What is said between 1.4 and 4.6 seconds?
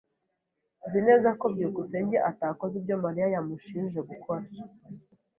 byukusenge atakoze ibyo Mariya yamushinje gukora.